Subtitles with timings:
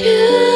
[0.00, 0.49] Do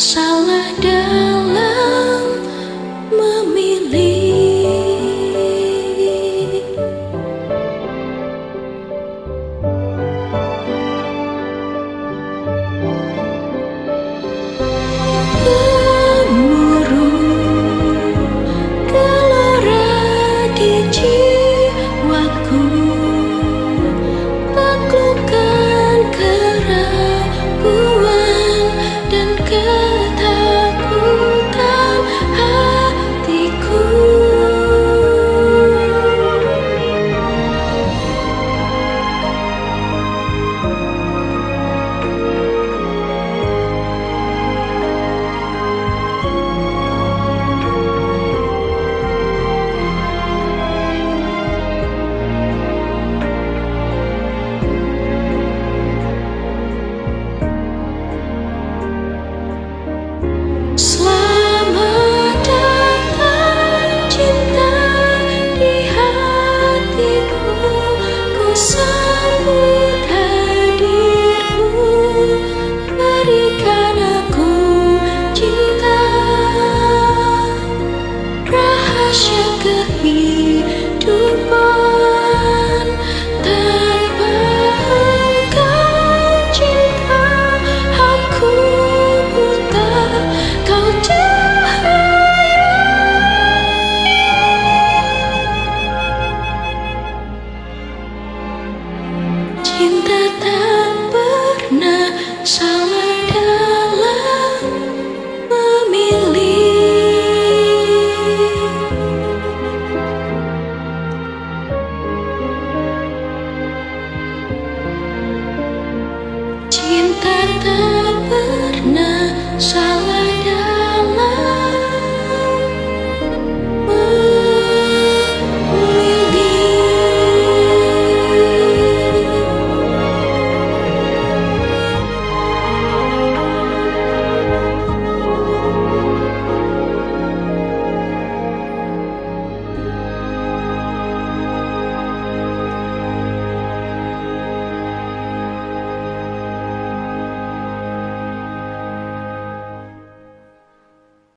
[0.00, 1.29] Cinta